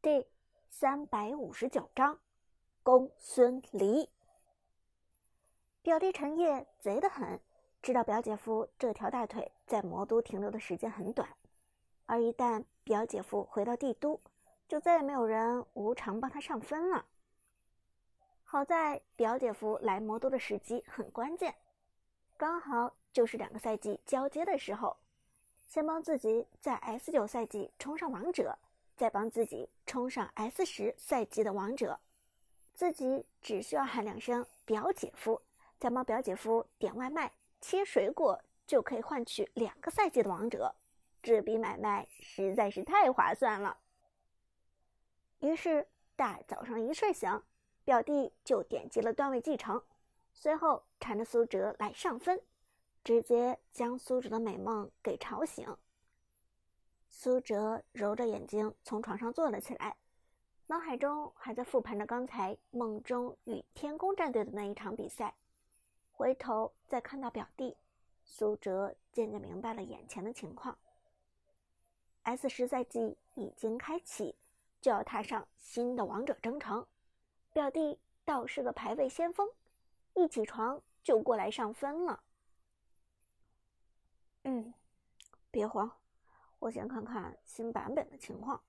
[0.00, 0.28] 第
[0.68, 2.20] 三百五十九章，
[2.84, 4.08] 公孙离。
[5.82, 7.40] 表弟陈烨贼得很，
[7.82, 11.28] 知道表姐夫这条大腿在魔都停留的时间很短，
[12.06, 14.20] 而一旦表姐夫回到帝都，
[14.68, 17.04] 就再也没有人无偿帮他上分了。
[18.44, 21.56] 好在表姐夫来魔都的时机很关键，
[22.36, 24.96] 刚好就是两个赛季交接的时候，
[25.66, 28.56] 先帮自己在 S 九赛季冲上王者。
[28.98, 32.00] 再帮自己冲上 S 十赛季的王者，
[32.74, 35.40] 自己只需要喊两声“表姐夫”，
[35.78, 40.74] 再帮表姐夫点外卖、切水果，就可以换取两个赛季的王者。
[41.22, 43.78] 这笔买卖实在是太划算了。
[45.38, 45.86] 于是
[46.16, 47.40] 大早上一睡醒，
[47.84, 49.80] 表弟就点击了段位继承，
[50.32, 52.42] 随后缠着苏哲来上分，
[53.04, 55.76] 直接将苏哲的美梦给吵醒。
[57.08, 59.96] 苏哲揉着眼睛从床上坐了起来，
[60.66, 65.34] 脑海中还在复盘着刚才梦中与天宫战队的那一场比赛。
[66.12, 67.76] 回头再看到表弟，
[68.24, 70.76] 苏哲渐渐明白了眼前的情况。
[72.22, 74.36] S 十赛季已经开启，
[74.80, 76.86] 就要踏上新的王者征程。
[77.52, 79.48] 表弟倒是个排位先锋，
[80.14, 82.22] 一起床就过来上分了。
[84.44, 84.74] 嗯，
[85.50, 85.90] 别慌。
[86.60, 88.60] 我先看看新版本的情况。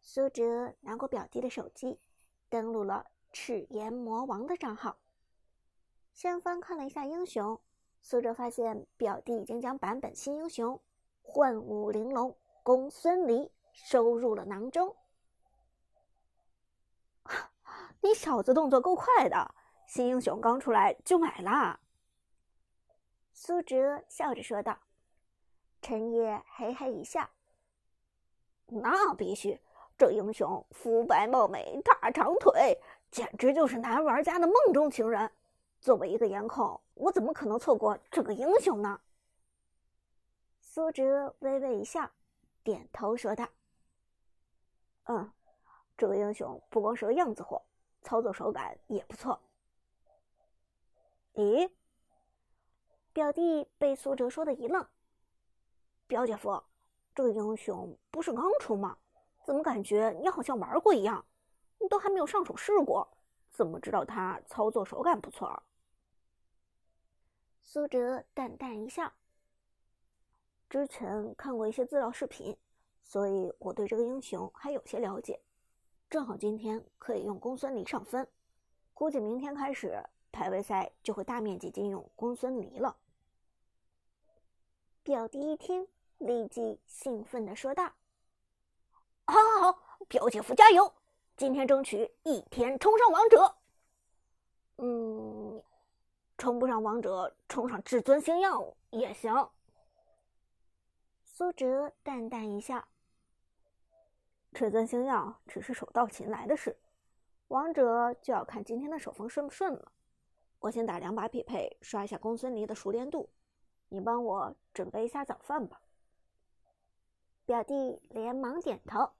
[0.00, 1.98] 苏哲拿过表弟的手机，
[2.48, 4.98] 登录了赤炎魔王的账号，
[6.12, 7.60] 先翻看了一下英雄。
[8.00, 10.78] 苏哲发现表弟已经将版本新英雄
[11.22, 14.94] 幻舞玲珑公孙离收入了囊中。
[18.02, 19.54] 你小子动作够快的，
[19.88, 21.80] 新英雄刚出来就买了。
[23.32, 24.78] 苏哲笑着说道。
[25.84, 27.28] 陈烨嘿嘿一笑
[28.64, 29.60] ：“那必须，
[29.98, 35.30] 这英雄肤白貌美、大长腿，简直就是男玩家的梦中情人。
[35.82, 38.98] 作为一个颜控，我怎么可能错过这个英雄呢？”
[40.58, 42.10] 苏哲微微一笑，
[42.62, 43.46] 点头说道
[45.04, 45.30] ：“嗯，
[45.98, 47.60] 这个英雄不光是个样子货，
[48.00, 49.38] 操作手感也不错。”
[51.36, 51.70] 咦？
[53.12, 54.88] 表弟被苏哲说的一愣。
[56.06, 56.62] 表姐夫，
[57.14, 58.98] 这个英雄不是刚出吗？
[59.42, 61.24] 怎么感觉你好像玩过一样？
[61.78, 63.16] 你都还没有上手试过，
[63.50, 65.62] 怎么知道他操作手感不错？
[67.62, 69.12] 苏哲淡淡一笑，
[70.70, 72.56] 之前看过一些资料视频，
[73.02, 75.40] 所以我对这个英雄还有些了解。
[76.08, 78.26] 正好今天可以用公孙离上分，
[78.92, 82.96] 估计明天开始排位赛就会大面积禁用公孙离了。
[85.02, 85.88] 表弟一听。
[86.24, 87.84] 立即兴奋地说道
[89.28, 90.90] ：“好，好，好，表姐夫加油！
[91.36, 93.54] 今天争取一天冲上王者。
[94.78, 95.62] 嗯，
[96.38, 99.50] 冲不上王者，冲上至尊星耀也行。”
[101.22, 102.82] 苏哲淡淡一笑
[104.54, 106.74] ：“至尊星耀只是手到擒来的事，
[107.48, 109.92] 王者就要看今天的手风顺不顺了。
[110.58, 113.28] 我先打两把匹配，刷一下公孙离的熟练度，
[113.90, 115.78] 你帮我准备一下早饭吧。”
[117.46, 119.10] 表弟连忙点头。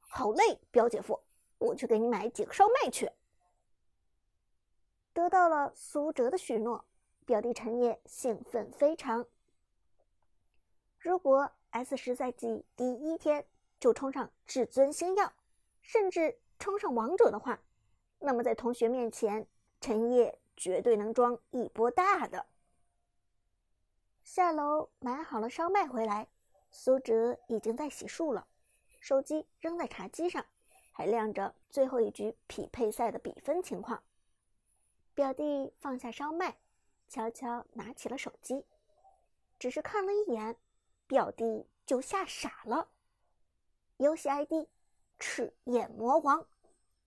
[0.00, 1.22] 好嘞，表姐夫，
[1.58, 3.10] 我去给你买几个烧麦去。
[5.12, 6.84] 得到了苏哲的许诺，
[7.26, 9.26] 表弟陈烨兴奋非常。
[10.98, 13.46] 如果 S 十赛季第一天
[13.78, 15.32] 就冲上至尊星耀，
[15.82, 17.60] 甚至冲上王者的话，
[18.18, 19.46] 那么在同学面前，
[19.80, 22.46] 陈烨绝对能装一波大的。
[24.22, 26.28] 下楼买好了烧麦回来。
[26.70, 28.46] 苏哲已经在洗漱了，
[29.00, 30.46] 手机扔在茶几上，
[30.92, 34.02] 还亮着最后一局匹配赛的比分情况。
[35.14, 36.58] 表弟放下烧麦，
[37.08, 38.64] 悄悄拿起了手机，
[39.58, 40.56] 只是看了一眼，
[41.06, 42.88] 表弟就吓傻了。
[43.96, 44.68] 游戏 ID：
[45.18, 46.46] 赤焰魔王，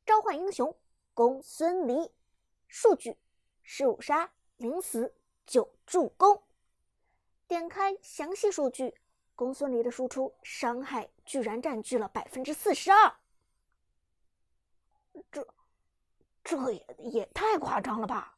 [0.05, 0.75] 召唤英雄
[1.13, 2.11] 公孙离，
[2.67, 3.17] 数据：
[3.63, 6.43] 十五杀零死九助攻。
[7.47, 8.93] 点开详细数据。
[9.35, 13.15] 公孙离的输出伤害居然占据了百分之四十二，
[15.31, 15.47] 这
[16.43, 18.37] 这也也太夸张了吧！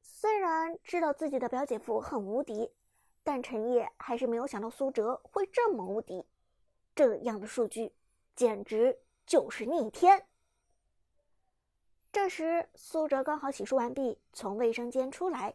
[0.00, 2.72] 虽然知道自己的表姐夫很无敌，
[3.22, 6.24] 但陈烨还是没有想到苏哲会这么无敌。
[6.94, 7.92] 这样的数据
[8.36, 10.26] 简直就是逆天。
[12.12, 15.54] 这时，苏哲刚好洗漱完毕，从卫生间出来，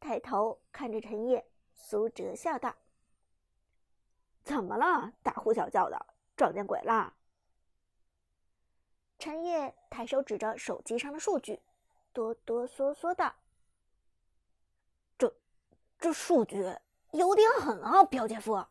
[0.00, 2.74] 抬头看着陈烨，苏哲笑道。
[4.42, 5.12] 怎么了？
[5.22, 6.06] 大呼小叫的，
[6.36, 7.14] 撞见鬼啦？
[9.18, 11.60] 陈烨抬手指着手机上的数据，
[12.12, 13.34] 哆哆嗦嗦的
[15.18, 15.34] ：“这，
[15.98, 16.64] 这数据
[17.12, 18.64] 有点狠啊，表姐夫。”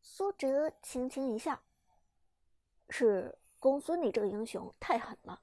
[0.00, 1.60] 苏哲轻轻一笑
[2.88, 5.40] ：“是公孙离这个英雄太狠了，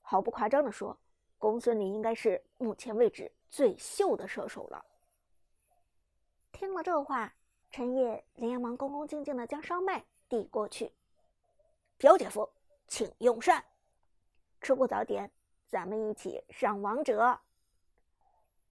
[0.00, 0.98] 毫不夸张的说，
[1.38, 4.84] 公孙离应该是目前为止最秀的射手了。”
[6.50, 7.34] 听了这话，
[7.76, 10.92] 陈烨连忙恭恭敬敬的将烧麦递过去
[11.98, 12.48] ：“表姐夫，
[12.86, 13.64] 请用膳。
[14.60, 15.28] 吃过早点，
[15.66, 17.40] 咱们一起上王者。”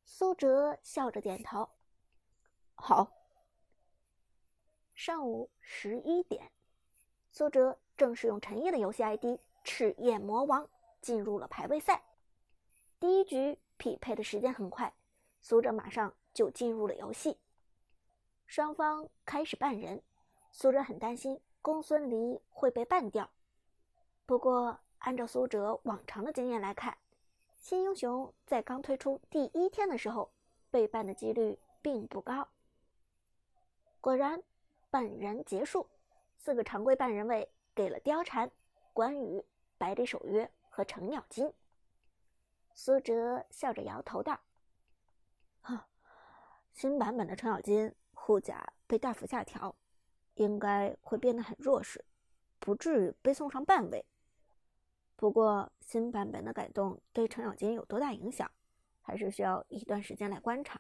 [0.08, 1.68] 苏哲笑着点头
[2.76, 3.12] ：“好。”
[4.96, 6.50] 上午十一点，
[7.30, 10.70] 苏哲正式用陈烨的游戏 ID“ 赤焰魔王”
[11.04, 12.02] 进入了排位赛。
[13.02, 14.94] 第一局匹配的时间很快，
[15.42, 17.38] 苏哲马上就进入了游戏。
[18.54, 20.04] 双方开始办人，
[20.52, 23.28] 苏哲很担心公孙离会被办掉。
[24.28, 26.96] 不过，按照苏哲往常的经验来看，
[27.58, 30.32] 新英雄在刚推出第一天的时候
[30.70, 32.48] 被办的几率并不高。
[34.00, 34.44] 果然，
[34.92, 35.90] 办人结束，
[36.38, 38.52] 四个常规办人位给了貂蝉、
[38.94, 39.44] 关羽、
[39.80, 41.52] 百里守约和程咬金。
[42.76, 44.40] 苏哲笑着摇头道
[45.62, 45.80] ：“哼，
[46.72, 47.92] 新版本的程咬金。”
[48.26, 49.76] 护甲被大幅下调，
[50.36, 52.06] 应该会变得很弱势，
[52.58, 54.06] 不至于被送上半位。
[55.18, 58.50] 不过新版本的改动对程咬金有多大影响，
[59.02, 60.80] 还是需要一段时间来观察。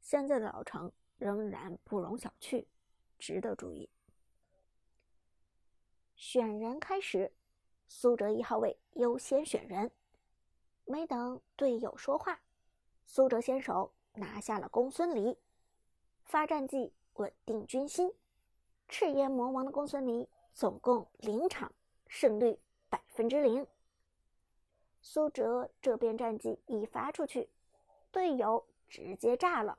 [0.00, 2.66] 现在的老程仍然不容小觑，
[3.20, 3.88] 值得注意。
[6.16, 7.32] 选人开始，
[7.86, 9.92] 苏哲一号位优先选人。
[10.86, 12.40] 没等队友说话，
[13.06, 15.38] 苏哲先手拿下了公孙离。
[16.24, 18.12] 发战绩，稳定军心。
[18.88, 21.72] 赤焰魔王的公孙离总共零场，
[22.06, 23.66] 胜率百分之零。
[25.00, 27.50] 苏哲这边战绩一发出去，
[28.10, 29.78] 队友直接炸了。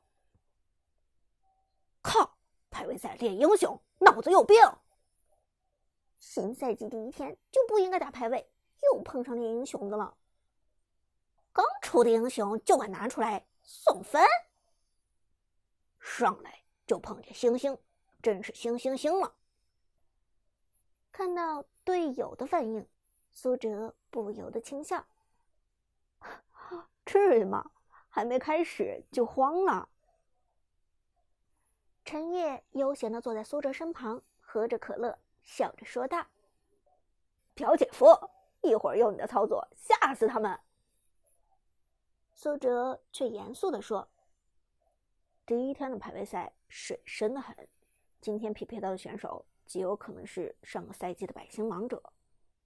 [2.02, 2.38] 靠！
[2.70, 4.58] 排位赛练英雄，脑子有病！
[6.20, 8.50] 新赛季第一天就不应该打排位，
[8.84, 10.18] 又碰上练英雄的了。
[11.54, 14.22] 刚出的英雄就敢拿出来送分？
[16.08, 17.76] 上来就碰见星星，
[18.22, 19.36] 真是星星星了。
[21.12, 22.88] 看到队友的反应，
[23.32, 25.08] 苏哲不由得轻笑
[27.06, 27.72] ：“至于吗？
[28.08, 29.90] 还没开始就慌了。”
[32.06, 36.28] 陈烨悠闲的坐在苏哲身旁，喝着可乐，笑着说道
[37.56, 38.06] ：“表姐夫，
[38.62, 40.60] 一会儿用你的操作吓死他们。”
[42.36, 44.08] 苏哲却严肃的说。
[45.46, 47.56] 第一天的排位赛水深的很，
[48.20, 52.02] 今天匹配到的选手极有可能是上个赛季的百星王者，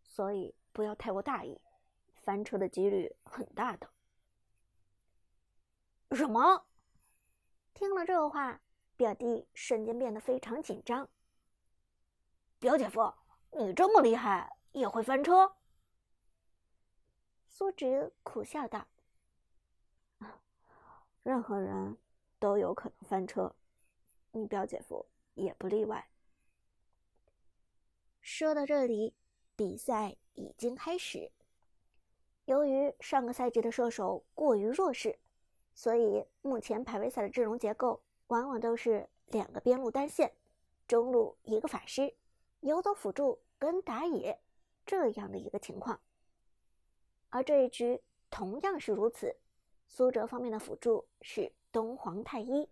[0.02, 1.60] 所以不要太过大意，
[2.14, 3.90] 翻车的几率很大的。
[6.12, 6.66] 什么？
[7.74, 8.62] 听了这话，
[8.96, 11.10] 表弟瞬间变得非常紧张。
[12.60, 13.14] 表姐夫，
[13.52, 15.58] 你这么厉害也会翻车？
[17.46, 18.88] 苏轼苦笑道
[21.24, 21.98] ：“任何人。”
[22.40, 23.54] 都有可能翻车，
[24.32, 26.10] 你表姐夫也不例外。
[28.22, 29.14] 说到这里，
[29.56, 31.32] 比赛已经开始。
[32.46, 35.20] 由于上个赛季的射手过于弱势，
[35.74, 40.34] 所以目前排位赛的阵容结构往往都是两个边路单线，
[40.88, 42.16] 中路一个法师，
[42.62, 44.40] 游走辅助跟打野
[44.86, 46.00] 这样的一个情况。
[47.30, 49.36] 而这一局同样是如此，
[49.90, 51.52] 苏哲方面的辅助是。
[51.72, 52.68] 东皇太一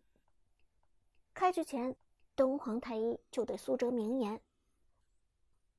[1.36, 1.96] 开局前，
[2.36, 4.42] 东皇太一就对苏哲明言：“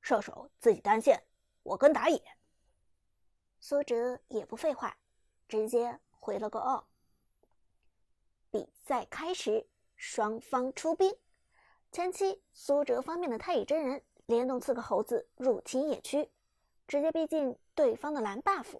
[0.00, 1.25] 射手自己单线，
[1.64, 2.23] 我跟打野。”
[3.59, 4.97] 苏哲也不废话，
[5.49, 6.87] 直接回了个“哦”。
[8.52, 9.66] 比赛开始，
[9.97, 11.12] 双方出兵。
[11.90, 16.30] 前期苏哲方面的太乙真人联动四个猴子入侵野区，
[16.87, 18.78] 直接逼近对方的蓝 buff，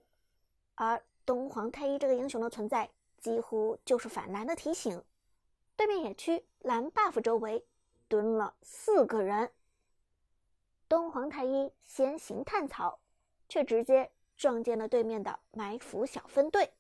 [0.77, 2.89] 而东皇太一这个英雄的存在。
[3.19, 5.05] 几乎就是反蓝的提醒。
[5.77, 7.67] 对面野区蓝 buff 周围
[8.07, 9.53] 蹲了四个人。
[10.89, 13.01] 东皇太一先行探草，
[13.49, 16.73] 却直接撞见了对面的埋伏小分队。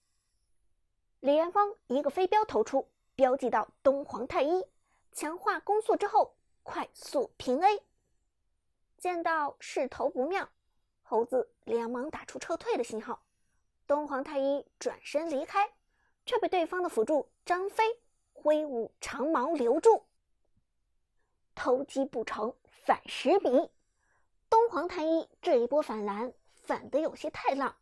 [1.21, 4.65] 李元芳一个飞镖投出，标记到东皇太一，
[5.13, 7.83] 强化攻速之后快速平 A。
[8.97, 10.49] 见到势头不妙，
[11.03, 13.21] 猴子连忙打出撤退的信号。
[13.89, 15.69] 东皇太一转身离开。
[16.29, 17.83] 却被对方的辅助张飞
[18.35, 20.05] 挥舞长矛留住。
[21.55, 23.71] 偷鸡不成反蚀米。
[24.51, 27.75] 东皇太一这一波反蓝反得有些太浪，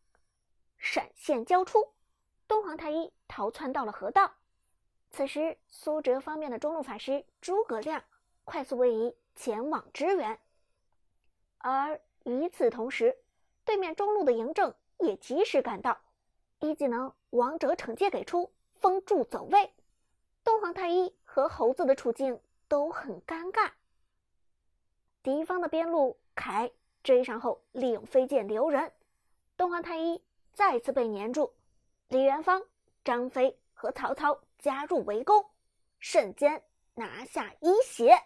[0.78, 1.92] 闪现交出，
[2.46, 4.32] 东皇太一逃窜到了河道。
[5.10, 8.04] 此时，苏哲方面的中路法师诸葛亮
[8.44, 10.38] 快速位移前往支援，
[11.58, 13.18] 而与此同时，
[13.64, 15.98] 对面中路的嬴政也及时赶到，
[16.60, 19.72] 一技能王者惩戒给出，封住走位。
[20.42, 23.70] 东皇太一和猴子的处境都很尴尬。
[25.22, 26.70] 敌方的边路凯
[27.02, 28.92] 追上后，利用飞剑留人，
[29.56, 30.22] 东皇太一
[30.52, 31.52] 再次被粘住。
[32.08, 32.62] 李元芳、
[33.04, 35.44] 张飞和曹操加入围攻，
[35.98, 36.62] 瞬间
[36.94, 38.16] 拿下一血。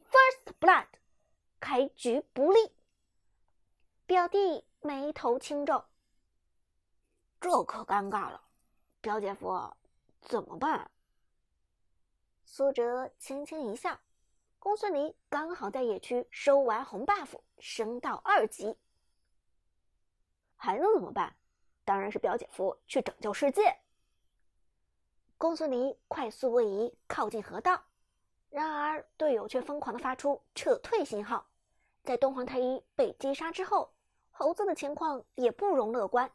[0.00, 0.86] First blood，
[1.60, 2.72] 开局不利。
[4.06, 5.84] 表弟眉头轻皱，
[7.40, 8.40] 这可尴尬了，
[9.00, 9.74] 表姐夫。
[10.20, 10.88] 怎么办？
[12.44, 13.98] 苏哲轻轻一笑，
[14.60, 18.76] 公孙离刚好在野区收完红 buff，升到二级。
[20.54, 21.36] 还能怎么办？
[21.84, 23.76] 当然是表姐夫去拯救世界。
[25.36, 27.82] 公孙离快速位移靠近河道，
[28.50, 31.44] 然而队友却疯狂的发出撤退信号。
[32.04, 33.92] 在东皇太一被击杀之后，
[34.38, 36.30] 猴子的情况也不容乐观，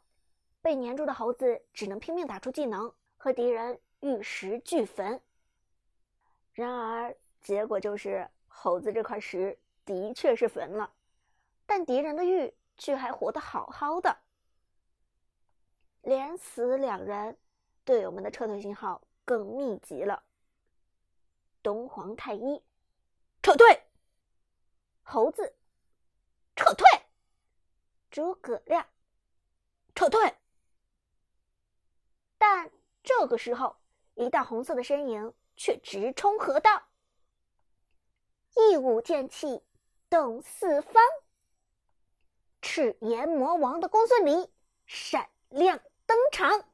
[0.60, 2.92] 被粘住的猴子只能拼命打出技能。
[3.16, 5.22] 和敌人玉石俱焚。
[6.52, 10.92] 然而，结果就是猴子这块石的确是焚了，
[11.64, 14.18] 但敌人的玉却还活得好好的。
[16.00, 17.38] 连死两人，
[17.84, 20.20] 队友们的撤退信号更密集了。
[21.62, 22.60] 东皇太一，
[23.40, 23.68] 撤退；
[25.04, 25.54] 猴子，
[26.56, 26.84] 撤退；
[28.12, 28.86] 诸葛亮，
[29.96, 30.32] 撤退。
[32.38, 32.70] 但。
[33.04, 33.76] 这个时候，
[34.14, 36.84] 一道红色的身影却直冲河道，
[38.54, 39.60] 一舞剑气
[40.08, 41.02] 动四方。
[42.60, 44.48] 赤炎魔王的公孙离
[44.86, 46.64] 闪亮登场。